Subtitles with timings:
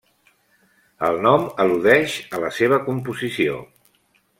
[1.09, 3.65] El nom al·ludeix a la seva composició.